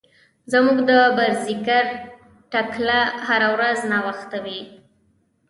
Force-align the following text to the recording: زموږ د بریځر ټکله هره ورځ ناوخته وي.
زموږ 0.51 0.77
د 0.89 0.91
بریځر 1.15 1.85
ټکله 2.51 2.99
هره 3.27 3.49
ورځ 3.55 3.79
ناوخته 3.91 4.37
وي. 4.45 4.61